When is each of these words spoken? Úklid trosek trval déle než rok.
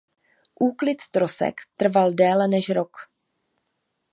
Úklid 0.67 0.99
trosek 1.11 1.61
trval 1.75 2.13
déle 2.13 2.47
než 2.47 2.69
rok. 2.69 2.97